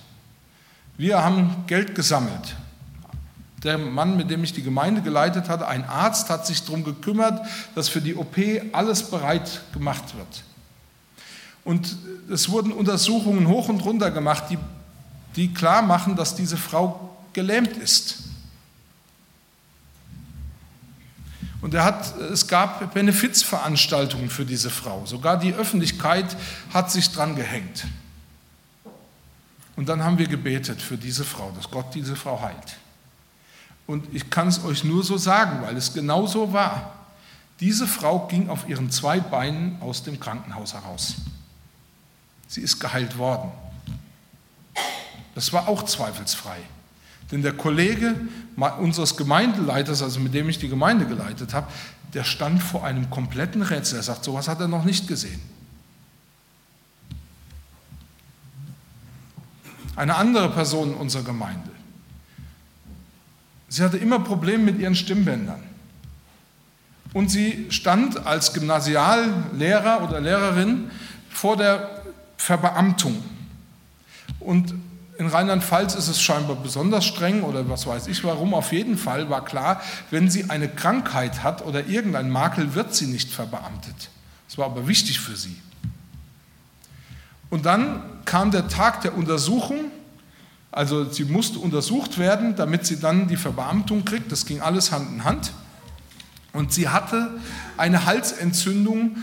[0.96, 2.57] Wir haben Geld gesammelt.
[3.62, 7.46] Der Mann, mit dem ich die Gemeinde geleitet hatte, ein Arzt, hat sich darum gekümmert,
[7.75, 8.37] dass für die OP
[8.72, 10.44] alles bereit gemacht wird.
[11.64, 11.96] Und
[12.31, 14.59] es wurden Untersuchungen hoch und runter gemacht, die,
[15.37, 18.18] die klar machen, dass diese Frau gelähmt ist.
[21.61, 25.07] Und er hat, es gab Benefizveranstaltungen für diese Frau.
[25.07, 26.37] Sogar die Öffentlichkeit
[26.75, 27.87] hat sich dran gehängt.
[29.77, 32.77] Und dann haben wir gebetet für diese Frau, dass Gott diese Frau heilt.
[33.87, 36.94] Und ich kann es euch nur so sagen, weil es genau so war.
[37.61, 41.16] Diese Frau ging auf ihren zwei Beinen aus dem Krankenhaus heraus.
[42.53, 43.51] Sie ist geheilt worden.
[45.35, 46.59] Das war auch zweifelsfrei.
[47.31, 48.15] Denn der Kollege
[48.79, 51.69] unseres Gemeindeleiters, also mit dem ich die Gemeinde geleitet habe,
[52.12, 54.01] der stand vor einem kompletten Rätsel.
[54.01, 55.41] Er sagt, sowas hat er noch nicht gesehen.
[59.97, 61.71] Eine andere Person in unserer Gemeinde.
[63.71, 65.62] Sie hatte immer Probleme mit ihren Stimmbändern.
[67.15, 70.91] Und sie stand als Gymnasiallehrer oder Lehrerin
[71.31, 72.02] vor der
[72.43, 73.23] Verbeamtung.
[74.41, 74.75] Und
[75.17, 78.53] in Rheinland-Pfalz ist es scheinbar besonders streng oder was weiß ich warum.
[78.53, 83.07] Auf jeden Fall war klar, wenn sie eine Krankheit hat oder irgendein Makel, wird sie
[83.07, 84.11] nicht verbeamtet.
[84.49, 85.57] Das war aber wichtig für sie.
[87.49, 89.93] Und dann kam der Tag der Untersuchung.
[90.73, 94.33] Also sie musste untersucht werden, damit sie dann die Verbeamtung kriegt.
[94.33, 95.53] Das ging alles Hand in Hand.
[96.53, 97.31] Und sie hatte
[97.77, 99.17] eine Halsentzündung,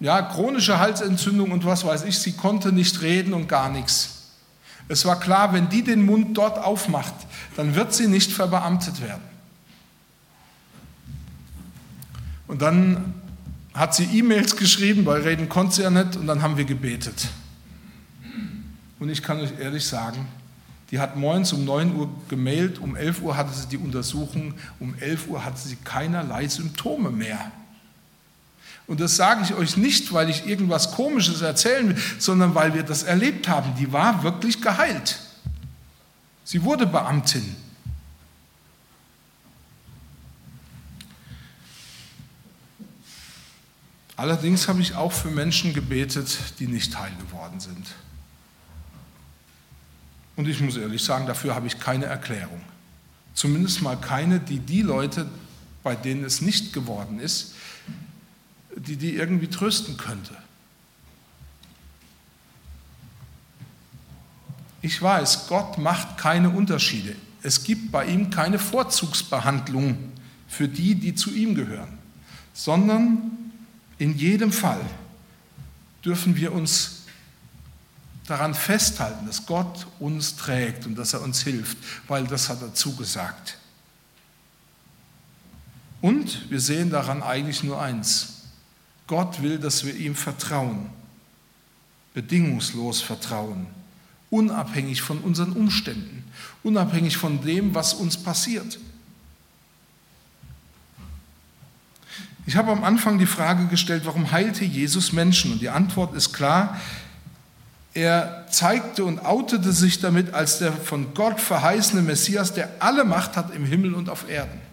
[0.00, 2.18] ja, chronische Halsentzündung und was weiß ich.
[2.18, 4.16] Sie konnte nicht reden und gar nichts.
[4.88, 7.14] Es war klar, wenn die den Mund dort aufmacht,
[7.56, 9.22] dann wird sie nicht verbeamtet werden.
[12.48, 13.14] Und dann
[13.74, 17.28] hat sie E-Mails geschrieben, weil reden konnte sie ja nicht, und dann haben wir gebetet.
[18.98, 20.26] Und ich kann euch ehrlich sagen,
[20.90, 24.96] die hat morgens um 9 Uhr gemailt, um 11 Uhr hatte sie die Untersuchung, um
[24.98, 27.52] 11 Uhr hatte sie keinerlei Symptome mehr.
[28.90, 32.82] Und das sage ich euch nicht, weil ich irgendwas Komisches erzählen will, sondern weil wir
[32.82, 33.72] das erlebt haben.
[33.76, 35.20] Die war wirklich geheilt.
[36.42, 37.54] Sie wurde Beamtin.
[44.16, 47.86] Allerdings habe ich auch für Menschen gebetet, die nicht heil geworden sind.
[50.34, 52.60] Und ich muss ehrlich sagen, dafür habe ich keine Erklärung.
[53.34, 55.30] Zumindest mal keine, die die Leute,
[55.84, 57.54] bei denen es nicht geworden ist,
[58.76, 60.36] die die irgendwie trösten könnte.
[64.82, 67.14] Ich weiß, Gott macht keine Unterschiede.
[67.42, 70.12] Es gibt bei ihm keine Vorzugsbehandlung
[70.48, 71.98] für die, die zu ihm gehören,
[72.54, 73.18] sondern
[73.98, 74.80] in jedem Fall
[76.04, 77.02] dürfen wir uns
[78.26, 81.76] daran festhalten, dass Gott uns trägt und dass er uns hilft,
[82.08, 83.58] weil das hat er zugesagt.
[86.00, 88.39] Und wir sehen daran eigentlich nur eins.
[89.10, 90.88] Gott will, dass wir ihm vertrauen,
[92.14, 93.66] bedingungslos vertrauen,
[94.30, 96.22] unabhängig von unseren Umständen,
[96.62, 98.78] unabhängig von dem, was uns passiert.
[102.46, 105.54] Ich habe am Anfang die Frage gestellt, warum heilte Jesus Menschen?
[105.54, 106.80] Und die Antwort ist klar,
[107.94, 113.36] er zeigte und outete sich damit als der von Gott verheißene Messias, der alle Macht
[113.36, 114.69] hat im Himmel und auf Erden.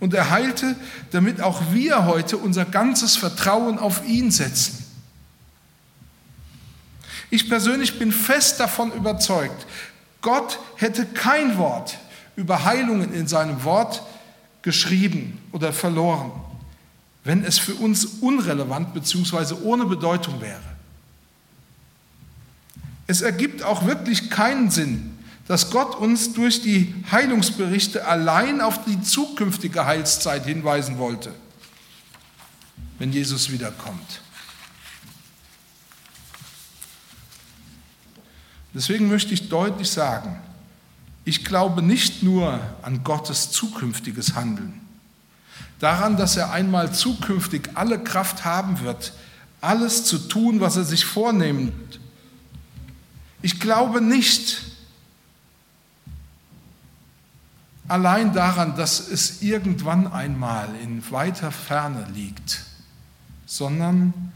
[0.00, 0.76] Und er heilte,
[1.12, 4.84] damit auch wir heute unser ganzes Vertrauen auf ihn setzen.
[7.30, 9.66] Ich persönlich bin fest davon überzeugt,
[10.20, 11.98] Gott hätte kein Wort
[12.36, 14.02] über Heilungen in seinem Wort
[14.62, 16.32] geschrieben oder verloren,
[17.22, 19.54] wenn es für uns unrelevant bzw.
[19.62, 20.62] ohne Bedeutung wäre.
[23.06, 25.13] Es ergibt auch wirklich keinen Sinn,
[25.46, 31.32] dass Gott uns durch die Heilungsberichte allein auf die zukünftige Heilszeit hinweisen wollte,
[32.98, 34.22] wenn Jesus wiederkommt.
[38.72, 40.40] Deswegen möchte ich deutlich sagen,
[41.24, 44.80] ich glaube nicht nur an Gottes zukünftiges Handeln,
[45.78, 49.12] daran, dass er einmal zukünftig alle Kraft haben wird,
[49.60, 51.72] alles zu tun, was er sich vornimmt
[53.44, 54.62] ich glaube nicht
[57.88, 62.64] allein daran, dass es irgendwann einmal in weiter Ferne liegt,
[63.46, 64.32] sondern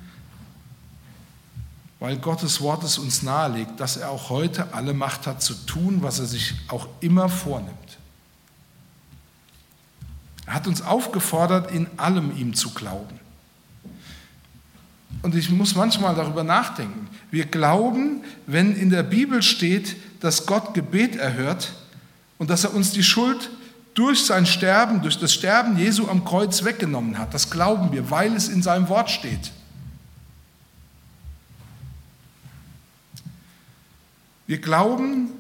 [2.01, 6.03] weil Gottes Wort es uns nahelegt, dass er auch heute alle Macht hat zu tun,
[6.03, 7.99] was er sich auch immer vornimmt.
[10.47, 13.19] Er hat uns aufgefordert, in allem ihm zu glauben.
[15.23, 17.09] Und ich muss manchmal darüber nachdenken.
[17.31, 21.73] Wir glauben, wenn in der Bibel steht, dass Gott Gebet erhört
[22.39, 23.51] und dass er uns die Schuld
[23.95, 27.35] durch sein Sterben, durch das Sterben Jesu am Kreuz weggenommen hat.
[27.35, 29.53] Das glauben wir, weil es in seinem Wort steht.
[34.47, 35.31] Wir glauben,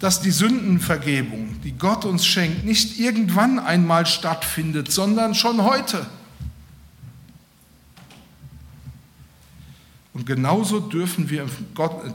[0.00, 6.06] dass die Sündenvergebung, die Gott uns schenkt, nicht irgendwann einmal stattfindet, sondern schon heute.
[10.14, 11.46] Und genauso dürfen wir,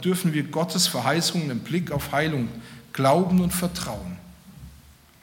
[0.04, 2.48] dürfen wir Gottes Verheißungen im Blick auf Heilung
[3.00, 4.18] glauben und vertrauen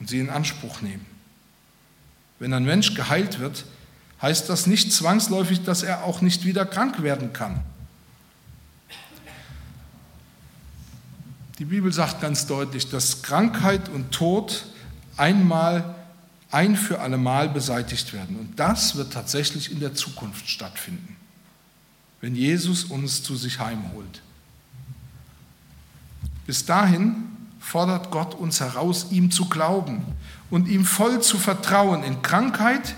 [0.01, 1.05] und sie in Anspruch nehmen.
[2.39, 3.67] Wenn ein Mensch geheilt wird,
[4.23, 7.61] heißt das nicht zwangsläufig, dass er auch nicht wieder krank werden kann.
[11.59, 14.65] Die Bibel sagt ganz deutlich, dass Krankheit und Tod
[15.19, 15.95] einmal
[16.51, 18.37] ein für allemal beseitigt werden.
[18.37, 21.17] Und das wird tatsächlich in der Zukunft stattfinden
[22.21, 24.23] wenn Jesus uns zu sich heimholt.
[26.47, 27.15] Bis dahin
[27.67, 30.05] fordert Gott uns heraus, ihm zu glauben
[30.51, 32.95] und ihm voll zu vertrauen in Krankheit,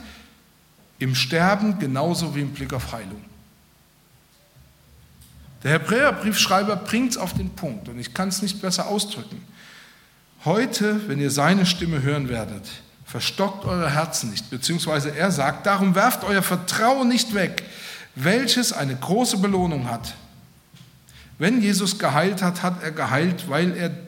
[0.99, 3.25] im Sterben genauso wie im Blick auf Heilung.
[5.63, 9.43] Der Hebräerbriefschreiber bringt es auf den Punkt und ich kann es nicht besser ausdrücken.
[10.45, 12.69] Heute, wenn ihr seine Stimme hören werdet,
[13.07, 17.63] verstockt eure Herzen nicht, beziehungsweise er sagt, darum werft euer Vertrauen nicht weg,
[18.15, 20.13] welches eine große Belohnung hat.
[21.39, 24.08] Wenn Jesus geheilt hat, hat er geheilt, weil er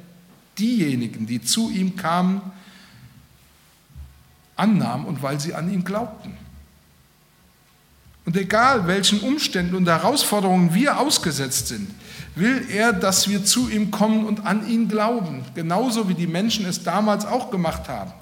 [0.60, 2.42] diejenigen, die zu ihm kamen,
[4.56, 6.36] annahm und weil sie an ihn glaubten.
[8.26, 11.90] Und egal welchen Umständen und Herausforderungen wir ausgesetzt sind,
[12.34, 16.66] will er, dass wir zu ihm kommen und an ihn glauben, genauso wie die Menschen
[16.66, 18.12] es damals auch gemacht haben.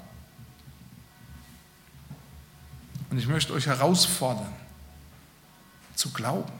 [3.11, 4.51] Und ich möchte euch herausfordern,
[5.95, 6.51] zu glauben.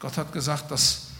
[0.00, 1.11] Gott hat gesagt, dass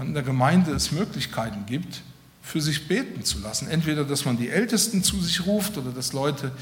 [0.00, 2.00] man in der Gemeinde es Möglichkeiten gibt,
[2.40, 3.68] für sich beten zu lassen.
[3.68, 6.52] Entweder, dass man die Ältesten zu sich ruft oder dass Leute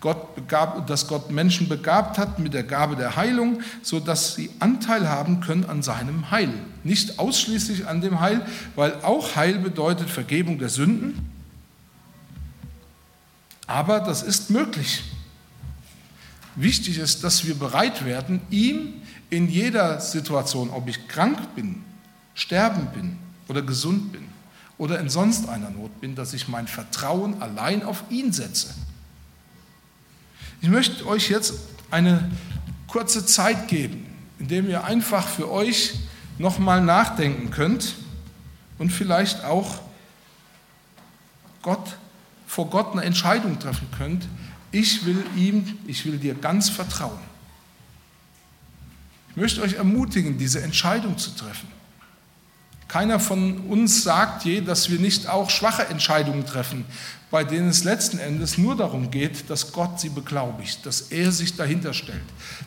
[0.00, 5.10] Gott begab, dass Gott Menschen begabt hat mit der Gabe der Heilung, sodass sie Anteil
[5.10, 6.54] haben können an seinem Heil.
[6.84, 11.30] Nicht ausschließlich an dem Heil, weil auch Heil bedeutet Vergebung der Sünden.
[13.66, 15.02] Aber das ist möglich.
[16.54, 18.94] Wichtig ist, dass wir bereit werden, ihm
[19.28, 21.84] in jeder Situation, ob ich krank bin,
[22.36, 23.18] sterben bin
[23.48, 24.28] oder gesund bin
[24.78, 28.72] oder in sonst einer Not bin, dass ich mein Vertrauen allein auf ihn setze.
[30.60, 31.54] Ich möchte euch jetzt
[31.90, 32.30] eine
[32.86, 34.06] kurze Zeit geben,
[34.38, 35.94] in der ihr einfach für euch
[36.38, 37.94] nochmal nachdenken könnt
[38.78, 39.80] und vielleicht auch
[41.62, 41.96] Gott,
[42.46, 44.28] vor Gott eine Entscheidung treffen könnt,
[44.72, 47.18] ich will ihm, ich will dir ganz vertrauen.
[49.30, 51.75] Ich möchte euch ermutigen, diese Entscheidung zu treffen.
[52.88, 56.84] Keiner von uns sagt je, dass wir nicht auch schwache Entscheidungen treffen,
[57.30, 61.56] bei denen es letzten Endes nur darum geht, dass Gott sie beglaubigt, dass er sich
[61.56, 62.22] dahinter stellt,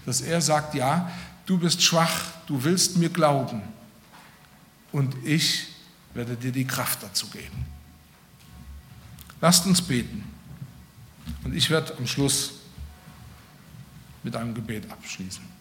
[0.05, 1.09] dass er sagt, ja,
[1.45, 3.61] du bist schwach, du willst mir glauben
[4.91, 5.67] und ich
[6.13, 7.65] werde dir die Kraft dazu geben.
[9.41, 10.23] Lasst uns beten.
[11.43, 12.51] Und ich werde am Schluss
[14.23, 15.58] mit einem Gebet abschließen.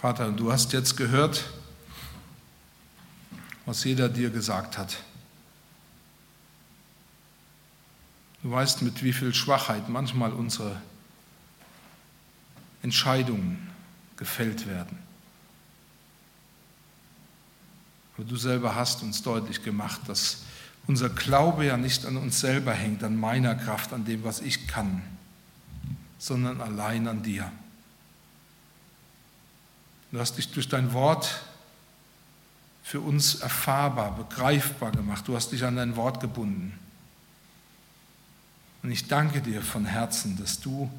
[0.00, 1.44] Vater, du hast jetzt gehört,
[3.66, 4.96] was jeder dir gesagt hat.
[8.42, 10.80] Du weißt, mit wie viel Schwachheit manchmal unsere
[12.80, 13.68] Entscheidungen
[14.16, 14.98] gefällt werden.
[18.16, 20.44] Aber du selber hast uns deutlich gemacht, dass
[20.86, 24.66] unser Glaube ja nicht an uns selber hängt, an meiner Kraft, an dem, was ich
[24.66, 25.02] kann,
[26.16, 27.52] sondern allein an dir.
[30.12, 31.42] Du hast dich durch dein Wort
[32.82, 35.28] für uns erfahrbar, begreifbar gemacht.
[35.28, 36.78] Du hast dich an dein Wort gebunden.
[38.82, 40.90] Und ich danke dir von Herzen, dass du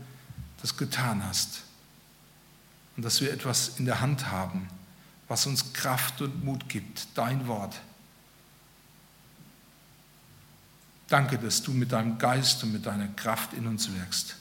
[0.61, 1.63] das getan hast
[2.95, 4.69] und dass wir etwas in der Hand haben,
[5.27, 7.81] was uns Kraft und Mut gibt, dein Wort.
[11.07, 14.35] Danke, dass du mit deinem Geist und mit deiner Kraft in uns wirkst.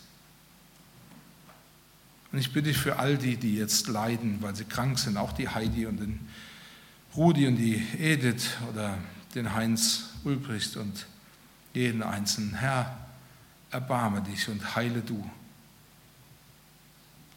[2.32, 5.32] Und ich bitte dich für all die, die jetzt leiden, weil sie krank sind, auch
[5.32, 6.28] die Heidi und den
[7.16, 8.98] Rudi und die Edith oder
[9.34, 11.06] den Heinz Ulbricht und
[11.74, 12.54] jeden Einzelnen.
[12.54, 12.96] Herr,
[13.70, 15.28] erbarme dich und heile du.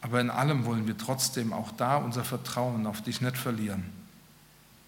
[0.00, 3.84] Aber in allem wollen wir trotzdem auch da unser Vertrauen auf dich nicht verlieren,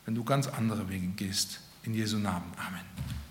[0.05, 1.61] wenn du ganz andere Wege gehst.
[1.85, 2.53] In Jesu Namen.
[2.57, 3.26] Amen.